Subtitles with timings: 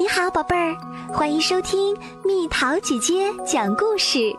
[0.00, 0.76] 你好，宝贝儿，
[1.12, 1.92] 欢迎收听
[2.24, 4.32] 蜜桃姐姐讲故事。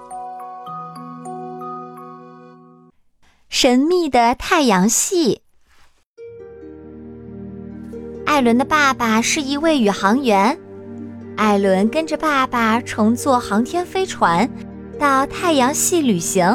[3.50, 5.42] 神秘的太阳系。
[8.26, 10.58] 艾伦的爸爸是一位宇航员，
[11.36, 14.50] 艾伦跟着爸爸乘坐航天飞船
[14.98, 16.46] 到太阳系旅行。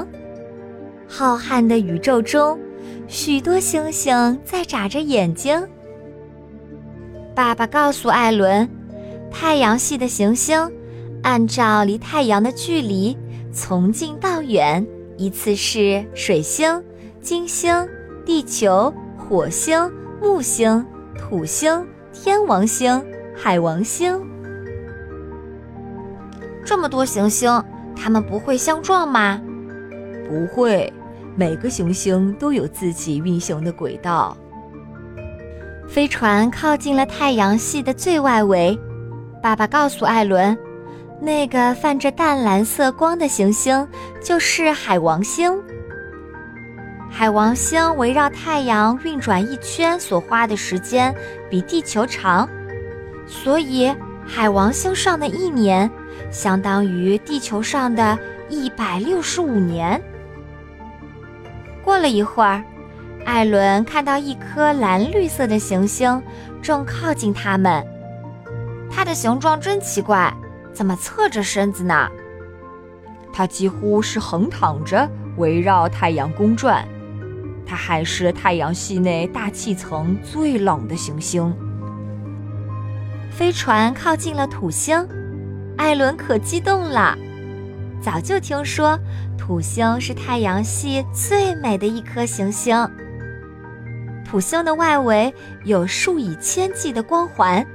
[1.06, 2.58] 浩瀚的宇宙中，
[3.06, 5.62] 许多星星在眨着眼睛。
[7.34, 8.66] 爸爸告诉艾伦。
[9.36, 10.70] 太阳系的行星，
[11.24, 13.18] 按照离太阳的距离
[13.52, 16.80] 从近到远，依次是水星、
[17.20, 17.74] 金星、
[18.24, 19.90] 地球、火星、
[20.22, 20.86] 木星、
[21.18, 24.24] 土星、天王星、海王星。
[26.64, 27.60] 这么多行星，
[27.96, 29.42] 它们不会相撞吗？
[30.28, 30.90] 不会，
[31.34, 34.36] 每个行星都有自己运行的轨道。
[35.88, 38.78] 飞船靠近了太阳系的最外围。
[39.44, 40.56] 爸爸告诉艾伦，
[41.20, 43.86] 那个泛着淡蓝色光的行星
[44.22, 45.62] 就是海王星。
[47.10, 51.14] 海王星围绕太阳运转一圈所花的时间
[51.50, 52.48] 比地球长，
[53.26, 53.94] 所以
[54.26, 55.90] 海王星上的一年
[56.30, 60.00] 相当于地球上的一百六十五年。
[61.84, 62.64] 过了一会儿，
[63.26, 66.22] 艾伦看到一颗蓝绿色的行星
[66.62, 67.86] 正靠近他们。
[68.94, 70.32] 它的形状真奇怪，
[70.72, 72.08] 怎么侧着身子呢？
[73.32, 76.86] 它几乎是横躺着围绕太阳公转。
[77.66, 81.52] 它还是太阳系内大气层最冷的行星。
[83.32, 85.06] 飞船靠近了土星，
[85.76, 87.18] 艾伦可激动了。
[88.00, 88.96] 早就听说
[89.36, 92.88] 土星是太阳系最美的一颗行星。
[94.24, 95.34] 土星的外围
[95.64, 97.66] 有数以千计的光环。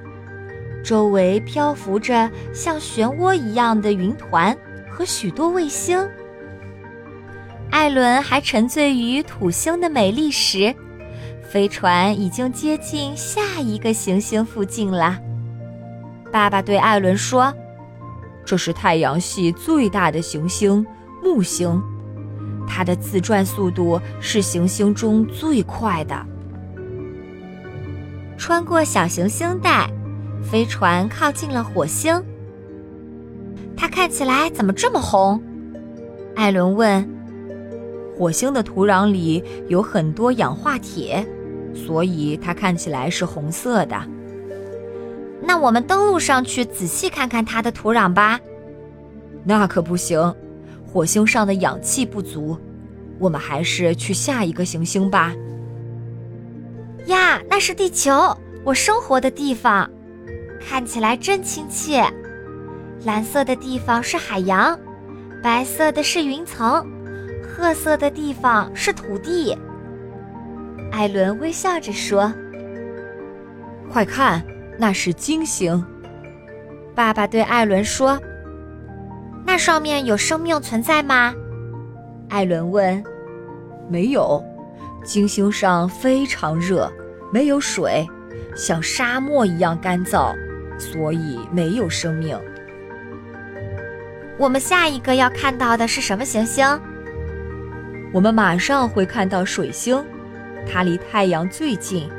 [0.83, 4.57] 周围漂浮着像漩涡一样的云团
[4.89, 6.07] 和许多卫星。
[7.69, 10.73] 艾伦还沉醉于土星的美丽时，
[11.43, 15.19] 飞船已经接近下一个行星附近了。
[16.31, 17.53] 爸爸对艾伦说
[18.45, 20.85] ：“这是太阳系最大的行星
[21.23, 21.81] 木星，
[22.67, 26.25] 它的自转速度是行星中最快的。”
[28.37, 29.89] 穿过小行星带。
[30.43, 32.23] 飞船靠近了火星，
[33.77, 35.41] 它看起来怎么这么红？
[36.35, 37.07] 艾伦问。
[38.17, 41.25] 火星的土壤里有很多氧化铁，
[41.73, 43.95] 所以它看起来是红色的。
[45.41, 48.37] 那我们登陆上去仔细看看它的土壤吧。
[49.45, 50.35] 那可不行，
[50.85, 52.57] 火星上的氧气不足，
[53.19, 55.33] 我们还是去下一个行星吧。
[57.05, 59.89] 呀，那是地球，我生活的地方。
[60.59, 62.03] 看起来真亲切。
[63.05, 64.77] 蓝色的地方是海洋，
[65.41, 66.85] 白色的是云层，
[67.47, 69.57] 褐色的地方是土地。
[70.91, 72.33] 艾伦微笑着说
[73.89, 74.43] ：“快看，
[74.77, 75.81] 那是金星。”
[76.93, 78.19] 爸爸对艾伦说
[79.47, 81.33] ：“那上面有生命存在吗？”
[82.27, 83.01] 艾伦问。
[83.87, 84.43] “没有，
[85.05, 86.91] 金星上非常热，
[87.31, 88.05] 没有水，
[88.55, 90.35] 像沙漠一样干燥。”
[90.79, 92.39] 所以没有生命。
[94.37, 96.65] 我们下一个要看到的是什么行星？
[98.13, 100.03] 我们马上会看到水星，
[100.65, 102.09] 它离太阳最近。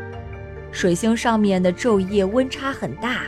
[0.71, 3.23] 水星上面的昼夜温差很大。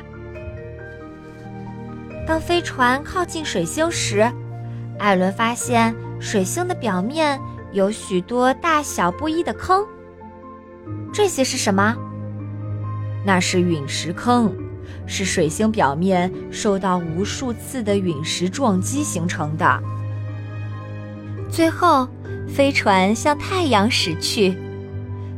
[2.24, 4.30] 当飞船靠近水星时，
[4.98, 7.40] 艾伦发现水星的表面
[7.72, 9.84] 有许多大小不一的坑。
[11.12, 11.96] 这些是什么？
[13.24, 14.54] 那是陨石坑。
[15.06, 19.82] 是水星表面受到无数次的陨石撞击形成的。
[21.50, 22.08] 最后，
[22.48, 24.56] 飞船向太阳驶去。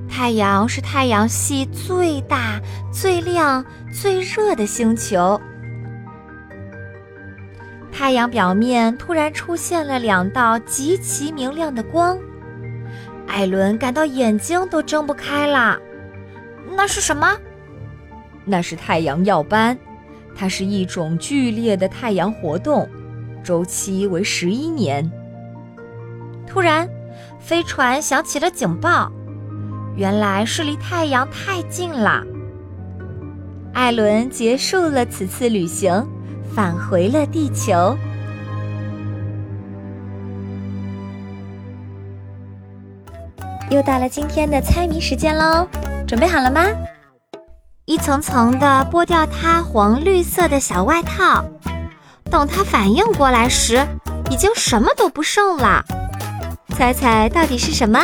[0.09, 2.60] 太阳是太阳系最大、
[2.92, 5.41] 最亮、最热的星球。
[7.91, 12.16] 太阳表面突然出现了两道极其明亮的光，
[13.27, 15.78] 艾伦感到眼睛都睁不开了。
[16.77, 17.36] 那是什么？
[18.45, 19.79] 那是太阳耀斑，
[20.35, 22.89] 它是一种剧烈的太阳活动，
[23.43, 25.11] 周期为十一年。
[26.47, 26.89] 突然，
[27.41, 29.11] 飞船响起了警报，
[29.97, 32.23] 原来是离太阳太近了。
[33.73, 36.07] 艾伦结束了此次旅行，
[36.55, 37.97] 返回了地球。
[43.71, 45.67] 又到了今天的猜谜时间喽，
[46.07, 46.63] 准备好了吗？
[47.86, 51.45] 一层层的剥掉它黄绿色的小外套。
[52.31, 53.86] 等它反应过来时，
[54.31, 55.84] 已经什么都不剩了。
[56.71, 58.01] 猜猜到底是什么？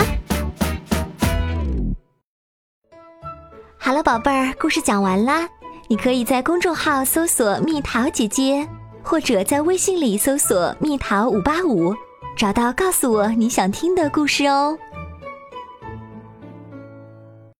[3.79, 5.49] 好了，宝贝儿，故事讲完啦。
[5.89, 8.69] 你可以在公众号搜索“蜜桃姐姐”，
[9.03, 11.95] 或者在微信里搜索“蜜桃五八五”，
[12.37, 14.79] 找到告诉我你想听的故事哦。